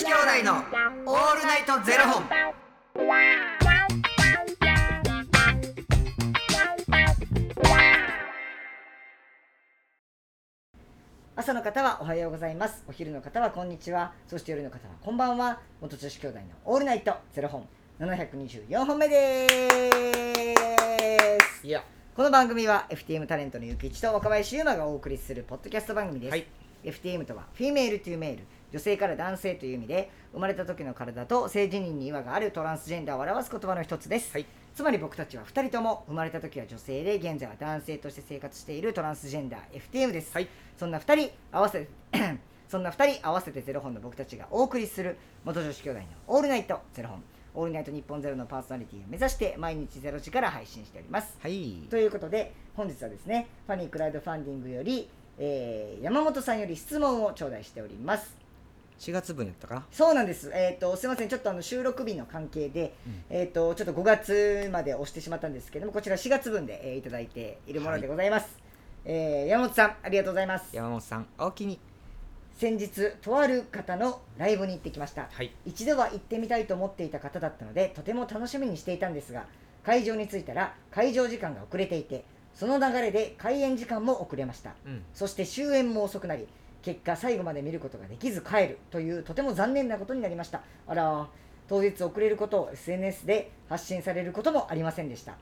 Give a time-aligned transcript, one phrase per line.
[0.00, 2.24] 子兄弟のオールナイトゼロ本。
[11.36, 12.82] 朝の方はおはようございます。
[12.88, 14.14] お昼の方はこんにちは。
[14.26, 15.60] そして夜の方はこんばんは。
[15.82, 17.68] 元女子兄弟のオールナイトゼロ本。
[17.98, 19.46] 724本目で
[21.60, 21.66] す。
[21.66, 21.84] いや、
[22.16, 26.46] この番組は FTM タレントのゆきいちと若林優馬がお送りするポッドキャスト番組です、はい。
[26.84, 34.46] FTM とはフィメールというメール女性から男性という意味で生まれた時の体と性自認に違和があるトランスジェンダーを表す言葉の一つです、はい。
[34.74, 40.48] つまり僕たちは2人とも生まれた時は女性で現在は男性として生活しているトランスジェンダー FTM です、はい。
[40.76, 41.88] そんな2人合わせて
[42.68, 47.22] そんな2人合わせてゼロ本の僕たちがお送りする元女子兄弟のオールナイトゼロ本。
[47.52, 51.36] オールナイト日本ゼロのパーソナリティを目指して毎日ゼロ時から配信しております。
[51.40, 51.84] はい。
[51.90, 58.39] ということで本日はですねファニークラウドファンディングより、えー山本さんより質問を頂戴しております
[59.00, 59.86] 4月分やったかな？
[59.90, 62.94] そうなんですえっ、とすいませんちょっとあの収録日の関係で、
[63.30, 68.46] えっ、とちょっと5月まで押してしまったんですけどもこちら4月分で、えーいただいているものでございます、
[69.04, 71.78] えー山本さんありがとうございます山本さん、おおきに。
[72.58, 75.50] 先日とある方のライブに行ってきましたはい。
[75.64, 79.46] 一度は行ってみたいと思っていた方だったのでとても楽しみにしていたんですが
[79.82, 82.22] 会場に着いたら会場時間が遅れていて
[82.54, 85.02] その流れで開演時間も遅れましたうん。
[85.14, 86.46] そして終演も遅くなり
[86.82, 90.62] 結果最後まで見ることができず帰るというとても残念なことになりました。
[90.86, 91.28] あら
[91.68, 95.34] 当日遅れることを SNS で発信されることもありませんでした。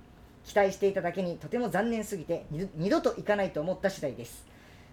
[0.45, 4.47] 期待していただけにとても残念すぎて二度と行かないと思った次第です。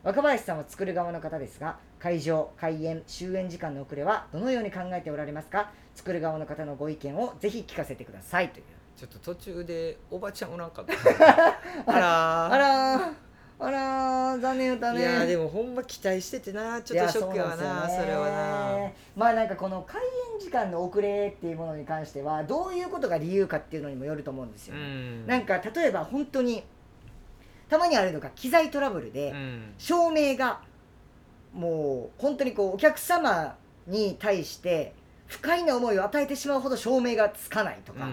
[0.03, 5.71] 若林さんは作る側の方ですが会場開演終演時間の遅れはどのように考えておられますか？
[5.95, 8.49] 作る側の方のご意見をぜひ聞かせてください。
[8.49, 8.65] という。
[8.95, 10.93] ちょっと途中でおばちゃんおらんかった。
[11.85, 12.53] あらー。
[12.53, 13.13] あらー
[13.57, 14.99] あらー残念だね。
[14.99, 18.91] いやーでもほんま期待しててなちょっとショックやわなそれはな。
[19.15, 25.25] まあなんかこの開演時間の遅れっていうものに関してはどういうことが理由かっていうのにもよると思うんですよ、うん。
[25.25, 26.63] なんか例えば本当に
[27.69, 29.73] たまにあるのが機材トラブルで、うん。
[29.77, 30.59] 照明が
[31.53, 33.55] もう本当にこうお客様
[33.87, 34.93] に対して
[35.27, 38.09] 不快な思いを与えてしまうほど照明がつかないとか、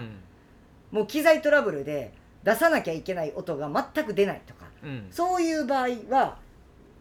[0.91, 5.07] もう機材トラブルで出さなきゃいけない音が全く出ないとかうん。
[5.11, 6.37] そういう場合は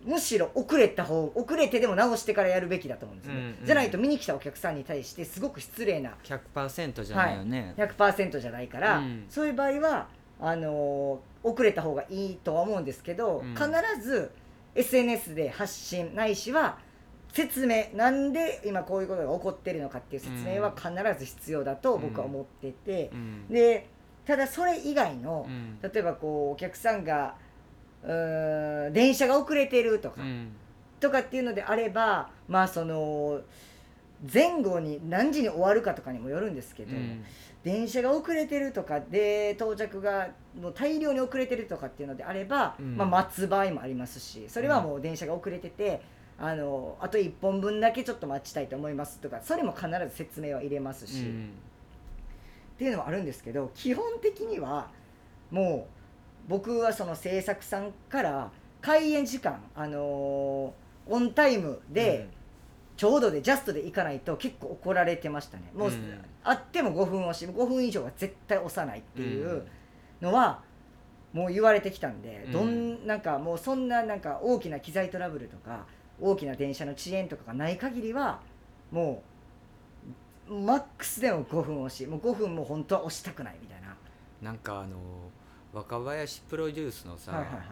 [0.04, 6.15] むしろ遅れた方遅れてでも直してからやるべきだと思うんですよね、うんうんじゃないと見に来たお客さんに対してすごく失礼な。
[6.25, 9.26] 100%じゃないよね、100%じゃないから、うん。
[9.28, 10.09] そういう場合は
[10.41, 13.54] あのー遅れた方がいいとは思うんですけど、うん。
[13.54, 13.69] 必
[14.00, 14.31] ず
[14.75, 16.78] SNS で発信ないしは
[17.32, 23.49] 説明なんで今こういうことが起こってるのかっていう説明は必ず必要だと僕は思ってて、うん。
[23.49, 23.88] で
[24.25, 25.78] ただそれ以外の、うん。
[25.82, 27.34] 例えばこうお客さんが
[28.04, 30.52] うーん電車が遅れてるとか、うん。
[31.00, 33.40] とかっていうのであればまあその
[34.32, 37.24] 前後に何時に終わるかとかにもよるんですけど、うん。
[37.64, 40.28] 電車が遅れてるとかで到着が
[40.60, 42.96] もう大量に遅れてるとかっていうのであれば、うん。
[42.96, 46.02] まあ、待つ場合もありますしそれはもう電車が遅れてて、
[46.38, 51.50] あのあと1本分だけちょっと待ちたいと思いますとかそれも必ず説明は入れますし、うん。
[52.74, 54.88] っていうのはあるんですけど基本的には
[55.50, 56.01] もう
[56.48, 62.28] 僕はその制作さんから開演時間、あのーオンタイムで、
[62.97, 65.64] ちょうどでジャストで行かないと結構怒られてましたね。
[65.75, 66.25] もう、うん。
[66.44, 69.66] あっても5分押し5分以上は絶対押さないっていう
[70.20, 70.62] のは
[71.32, 72.52] もう言われてきたんで、うん。
[72.52, 75.86] どんなんかもうそんななんか大きな機材トラブルとか
[76.20, 78.41] 大きな電車の遅延とかがない限りは
[78.91, 79.22] も
[80.48, 83.97] うマックスでも5分押しもう5分も本当は押したくないみたいな。
[84.41, 84.97] なんかあの
[85.72, 87.64] 若林プロデュースのさ、はいはいはい。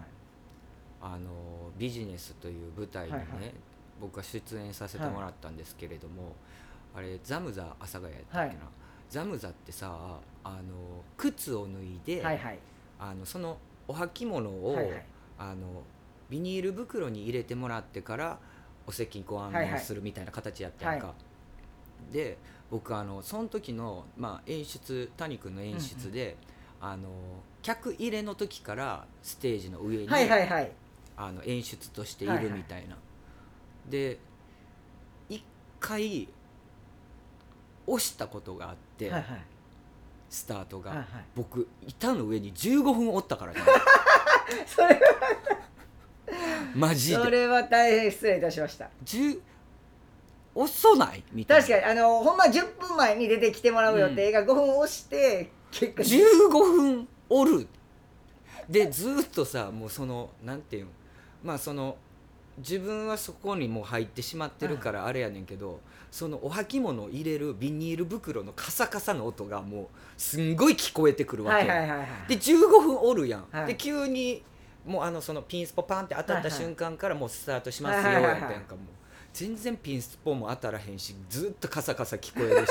[1.02, 3.54] あのビジネスという舞台にね、はいはい。
[4.00, 6.34] 僕が出演させてもらったんですけれども、
[6.94, 8.54] あれザムザ阿佐ヶ谷やったっけな、はい。
[9.08, 10.58] ザムザってさあの
[11.16, 12.58] 靴を脱いで、はいはい。
[12.98, 15.04] あのそのお履物を、はいはい。
[15.38, 15.82] あの
[16.28, 18.38] ビニール袋に入れてもらってから
[18.86, 21.14] お席にご案はいはい内するみたいな形やったやんか、は
[22.12, 22.38] で
[22.70, 26.36] 僕あのその時の、まあ、演出谷君の演出で、
[26.80, 27.08] あの
[27.62, 30.70] 客入れの時からステージの上に、はいはいはい。
[31.16, 32.88] あの演出としていはいはいるみたい。
[32.88, 32.96] な、
[33.88, 34.18] で
[35.28, 35.42] 一
[35.78, 36.28] 回
[37.86, 39.42] 押したことがあって、はいはい。
[40.30, 41.06] スタートが、はいはい。
[41.34, 43.60] 僕板の上に15分おったからね。
[44.66, 45.00] それ
[46.74, 47.16] マジで。
[47.16, 48.88] それは大変失礼いたしました。
[49.04, 49.40] 10
[50.54, 51.22] 遅ない？
[51.32, 51.66] みたいな。
[51.66, 57.66] 確かにあのほんま10分前に出てきてもらう予定が5分押して結果15分おる。
[58.68, 60.88] でずーっとさもうそのなんていうん
[61.42, 61.96] まあその
[62.58, 65.80] 自分はそこにもう入ってしまってるからあれやねんけど
[66.10, 69.86] そのお履物を入れるビニール袋のカサカサの音がもう
[70.16, 73.66] すんごい聞こえてくるわけで15分おるやん、はい。
[73.68, 74.42] で急に
[74.84, 78.84] もうあのそのピンスポパンって当たった瞬間からもうスタートしますよはいはいはいやったやんかもう。
[79.32, 82.70] 全然ピンスポも当たらへんしずっとカサカサ聞こえるし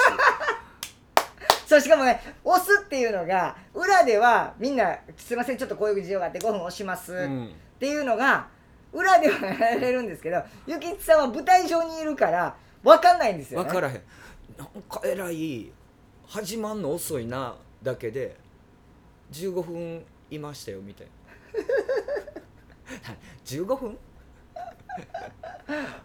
[1.70, 7.54] そうしかもね押すっていうのが裏ではみんな「すいませんちょっとこういう事情があって5分押します」っうん。
[7.80, 8.48] ていうのが
[8.92, 14.02] 裏ではやられるんですけどゆきちさんは舞台上にいるから分かんないんですよ、ね、分からへん。
[14.58, 15.72] なんかえらい
[16.26, 18.36] 始まんの遅いなだけで
[19.32, 21.12] 15分いましたよみたいな。
[23.46, 23.98] 15分？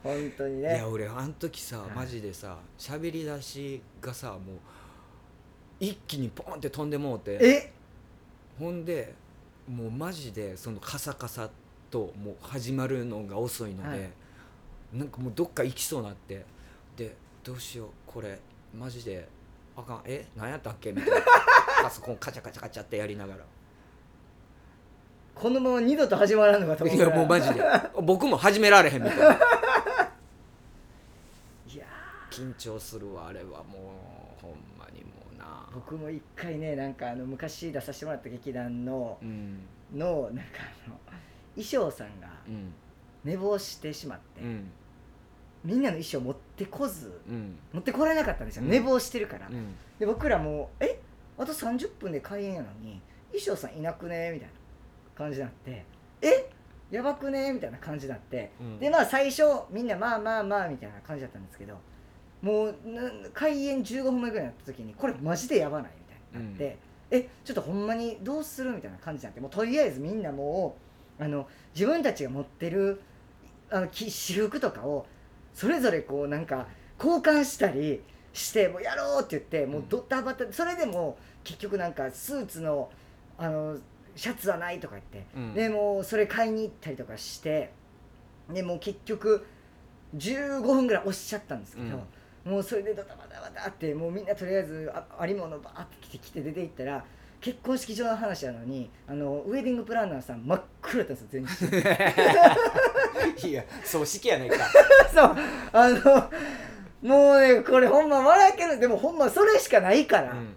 [0.03, 4.41] 本当にいねや俺あの時さはいマジでさ喋り出しがさもう
[5.81, 7.39] 一気にポンって飛んでもうて。
[7.41, 7.73] え？
[8.59, 9.15] ほんで
[9.69, 11.51] もうマジでそのカサカサ
[11.91, 14.11] ともう始まるのが遅いので、はい。
[14.93, 16.45] なんかもうどっか行きそうになって。
[16.97, 18.39] でどうしようこれ
[18.73, 19.29] マジで
[19.77, 20.03] あかん。
[20.05, 20.27] え？
[20.37, 20.93] 何やったっけ？
[20.93, 21.21] みたいな。
[21.83, 23.41] パソコンカチャカチャカチャってやりながら。
[25.35, 27.61] このまま二度と始まらんのかと思いやもうマジで。
[28.03, 29.39] 僕も始められへんみたいな。
[32.31, 33.63] 緊張するわあれは。
[33.65, 35.69] もうほんまにもうな。
[35.75, 39.61] 僕も一回ねなんかあの昔出させてもらった劇団のうん。
[39.95, 40.97] のなんかあの
[41.55, 42.73] 衣装さんがうん。
[43.25, 44.71] 寝坊してしまって、うん。
[45.65, 47.57] みんなの衣装持ってこずうん。
[47.73, 48.71] 持ってこれなかったんですよ、うん。
[48.71, 49.75] 寝坊してるから、うん。
[49.99, 51.01] で僕らもうえ
[51.39, 53.01] あと30分で開演やのに
[53.33, 54.31] 衣装さんいなくね？
[54.33, 54.55] みたいな
[55.17, 55.85] 感じになって
[56.23, 56.51] え
[56.91, 57.53] やばくね？
[57.53, 58.51] みたいな感じになって。
[58.61, 58.79] うん。
[58.79, 61.79] でまあ最初みんなまあまあまあみたいな感じだったんですけど
[62.45, 66.77] もうな開演15分前ぐらいになった時にこれマジでやばないみたいになって、
[67.11, 70.77] えちょっとほんまにどうするみたいな感じになってもうとりあえずみんなも
[71.19, 73.01] うあの自分たちが持ってる
[73.71, 75.07] あのき私服とかを
[75.55, 76.67] それぞれこうなんか
[76.99, 78.03] 交換したり
[78.35, 82.91] してもうやろうって言ってもうドタバタそれでも結局なんかスーツの
[83.39, 83.79] あの
[84.17, 85.55] シャツはないとか言ってうん。
[85.55, 87.73] でもうそれ買いに行ったりとかして
[88.53, 89.47] でもう結局
[90.17, 91.99] 15分ぐらい押しちゃったんですけど、
[92.45, 97.05] もうそれでドタバタバタってもうみんなとりあえずあありものバーって来て来て出て行ったら
[97.41, 101.83] 結婚式場の話なのにあのウェディングプランナーさん真っ黒だったんですよ全
[103.43, 103.49] 身。
[103.51, 104.57] いや葬式やないか。
[105.13, 105.37] そう。
[105.73, 106.31] あの
[107.03, 108.79] もうねこれほんま笑ける。
[108.79, 110.55] でもほんまそれしかないから、うん。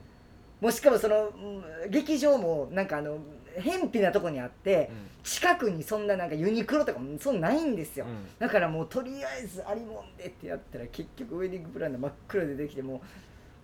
[0.61, 3.17] もうしかもそのうん劇場もなんかあの
[3.59, 4.89] 偏僻なとこにあって、
[5.23, 8.25] 近くにそんななんかユニクロとかもそんなないんですよ、うん。
[8.39, 12.99] だからもうとりあえずありもんでってやったら結局ウェディングプランナー真っ黒でできてもう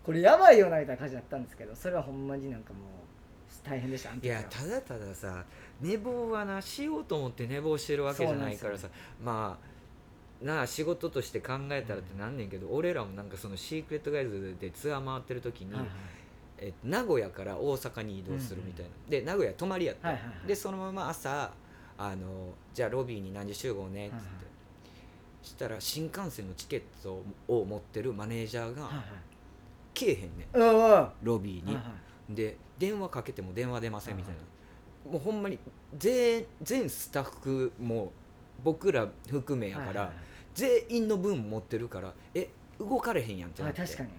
[0.06, 2.82] これやばいよなみたいな感じだったんですけどそれはほんまになんかもう
[3.68, 5.46] 大変でしたいやただたださ
[5.80, 8.90] 寝坊はなしようと思って寝坊してるわけじゃないからさ
[9.24, 9.74] まあ
[10.46, 15.90] なあ仕事として考えたらってなんねんけど、俺らもなんかそのシークレットガイズでツアー回ってる時に、はいはい
[16.58, 20.48] えっと名古屋から大阪に移動するみたいな、で名古屋泊まりやった、はいはいはい。
[20.48, 21.52] でそのまま朝
[21.98, 24.44] あのじゃあロビーに何時集合ねっつって、はいはい
[25.44, 29.06] したら新幹線のチケットを持ってるマネージャーがはいはい。
[29.94, 30.58] 来えへんねん。
[30.58, 31.82] うんうんはロビーに、いは
[32.30, 32.34] い。
[32.34, 34.36] で電話かけても電話出ませんみたい
[35.06, 35.60] な、もうほんまに
[35.98, 38.14] 全全スタッフも
[38.64, 40.10] 僕ら含めやから、はいはい
[40.54, 42.48] 全員の分持ってるからえ
[42.80, 43.82] 動かれへんやんってなって。
[43.82, 44.10] はいあ確かに、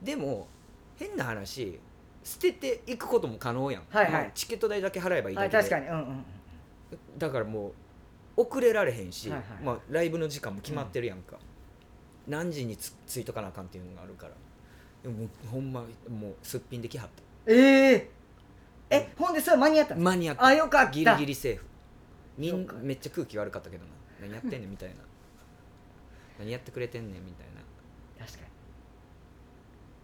[0.00, 0.04] うん。
[0.04, 0.48] でも
[0.96, 1.78] 変な話
[2.24, 4.12] 捨てていくことも可能やん、はいはい。
[4.12, 5.86] まあチケット代だけ払えばいいだけで、い確かに。
[5.86, 6.24] うんうんうん。
[7.18, 7.68] だからも
[8.36, 11.38] う遅れられへんし、はいはいまあ、ライブの時間も決まってるやんか、
[12.26, 14.32] 何時につついとかなあかんっていうのがあるから。
[15.02, 17.52] でももうほんまもうすっぴんできはった。
[17.52, 18.10] ええ
[18.90, 20.44] えほんでそれ間に合ったんですか間に合った。
[20.44, 20.90] あよかった。
[20.92, 21.64] ギリギリセーフ。
[22.38, 23.90] みんかめっちゃ空気悪かったけどな。
[24.20, 24.94] 何やってんねんみたいな。
[26.38, 28.24] 何やってくれてんねんみたいな。
[28.26, 28.44] 確か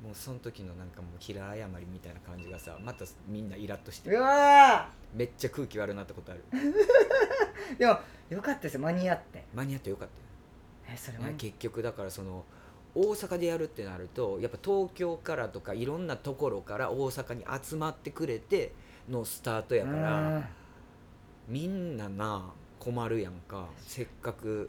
[0.03, 6.45] もうその時のなんかもう平謝りみたいな感じがさまたみんなイラッとしてにうわめっちゃ空気悪なったことある。
[6.53, 6.73] ー
[7.79, 8.81] でもよかったですよ。
[8.81, 9.45] 間に合って。
[9.55, 10.09] 間に合ってよかっ
[10.87, 11.31] たえそれは？
[11.39, 12.45] 結局だからその
[12.95, 18.73] 大阪でやるってなるとやっぱ東京からとかいろんなところから大阪に集まってくれて
[19.09, 20.49] のスタートやから
[21.49, 23.69] みんなな困るやんか。
[23.79, 24.69] せっかく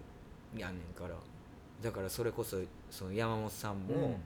[0.55, 1.15] やねんから。
[1.81, 2.57] だからそれこそ
[2.91, 3.79] その山本さんうん。
[3.99, 4.19] も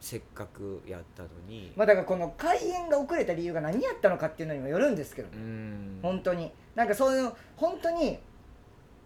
[0.00, 1.72] せっかくやったのに。
[1.76, 5.98] まあだからこの開演が遅れた理由が何やったのかっていうのにもよるんですけどう、ん。
[6.02, 6.50] 本当に。
[6.74, 8.18] なんかそういう本当に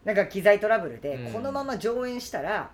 [0.04, 1.32] なんか機材トラブルでうん。
[1.32, 2.70] このまま上演したら、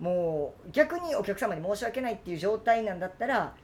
[0.00, 3.54] もう逆にお客様に申し訳ないっていう状態なんだったら、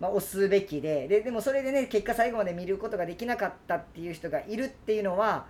[0.00, 1.06] まあ、押すべきで。
[1.08, 5.46] ででもそれでね結果最後まで見ることができなかったっていう人がいるっていうのは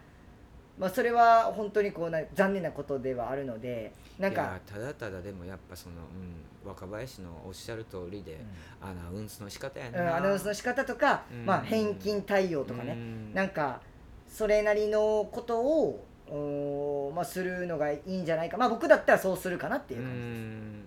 [0.79, 8.39] まあ、それは本当にこうな残念なことではあるのでなんかただただでもやっぱその、うん、若林のおっしゃる通りで、
[8.81, 11.47] アナウンスの仕方やうんな、アナウンスの仕方とか、うん。
[11.47, 13.35] まあ、返金対応とかね、うん。
[13.35, 13.81] なんか
[14.29, 18.57] それなりのことを、おーまあ、するのがいいんじゃないか。
[18.57, 20.29] まあ僕だったらそうするかなっていうう感じです。
[20.29, 20.85] ん。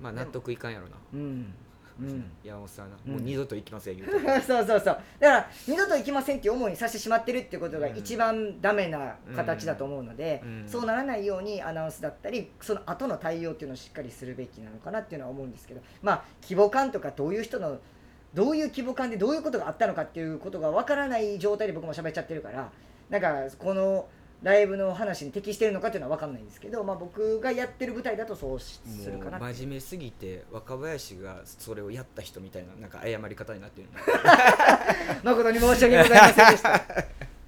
[0.00, 0.96] まあ納得いかんやろな。
[1.12, 1.54] うんうん
[2.44, 3.98] 山本さんもう二度と行きません
[4.46, 4.84] そうそうそう。
[4.84, 10.68] だから二度と行きませんっていう思いにさせてしまってるっていうことが一番ダメな形だと思うので、うん。
[10.68, 17.78] そうならないようにアナウンスだったりその後の対応っていうのをしっかりするべきなのかなっていうのは思うんですけどまあ規模感とかどういう人の
[18.34, 22.70] どういう規模感でどういうことがあったのかっていうことがわからない状態で僕も喋っちゃってるから
[23.08, 24.06] なんかこの
[24.42, 33.88] ライブの話に適してるのかっていうのは分かんないんですけど、まあ、僕がやってる舞台だとそうしするかな真面目すぎて若林がそれをやった人みたいななんか謝り方になってる
[35.24, 36.70] 誠に申し訳ございませんでした。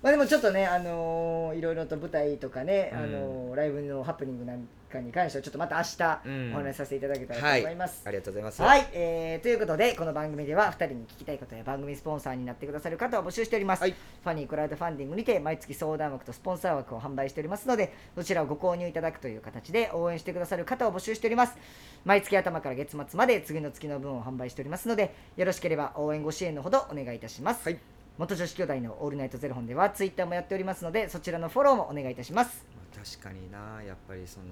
[0.02, 6.54] まあでもちょっとね、あのーいろいろと舞台とかね、うんあのーライブのハプニングなんかに関してはちょっとまた明日うん。
[6.54, 7.60] お話しさせていただけたらとはい。
[7.62, 8.62] 思います、ありがとうございます。
[8.62, 13.92] はい、えーということでこの番組では2人に聞きたいことや番組スポンサーになってくださる方を募集しております、はい。
[13.92, 21.56] ファニークラウドファンディングにて毎月相談枠とスポンサー枠を販売しておりますのでそちらをご購入いただくという形で応援してくださる方を募集しております。
[22.04, 27.78] 毎月頭から月末まで次の月の分を販売しておりますのでよろしければ応援ご支援のほどお願いいたします、はい。
[28.18, 32.64] 元女子兄弟のオールナイトゼロ本ではツイッターもやっておりますのでそちらのフォローもお願いいたします。
[32.74, 34.46] まあ確かになやっぱりその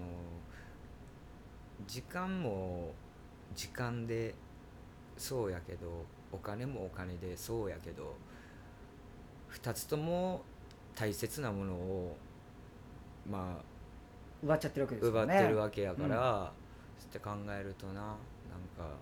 [1.87, 2.93] 時間も
[3.55, 4.35] 時間で
[5.17, 8.15] そうやけどお金もお金でそうやけど
[9.53, 10.43] 2つとも
[10.95, 12.17] 大切なものを
[13.29, 13.61] ま
[14.43, 15.21] 奪っちゃってるわけあですよね。
[15.25, 16.53] 奪ってるわけやから、
[17.09, 18.15] って考えるとななん
[18.77, 18.95] か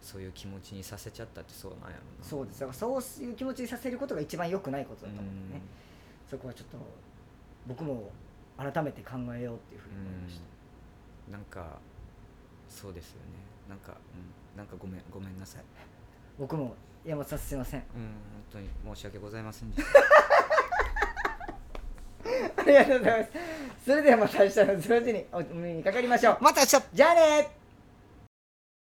[0.00, 2.24] そういう気持ちにさせちゃったってそうなんやろな。
[2.24, 2.60] そうです。
[2.60, 5.60] だからそういう気持ちにさせることが一番良くないことだと思うんでね。
[6.26, 6.78] うそこはちょっと
[7.66, 8.10] 僕も
[8.56, 10.40] 改めて考えようっていうふうに思いまし
[11.26, 11.32] た、ん。
[11.32, 11.78] なんか
[12.68, 13.22] そうですよね。
[13.68, 15.62] なんか、うん、なんかごめんごめんなさい。
[16.38, 16.74] 僕も
[17.04, 17.80] 山本さんすいません。
[17.80, 18.12] うん本
[18.52, 19.72] 当に申し訳ございません
[22.56, 23.32] ありがとうございます。
[23.84, 26.38] それではまた明日の0時にお耳にかかりましょう。
[26.40, 26.82] また明日。
[26.92, 27.59] じゃあね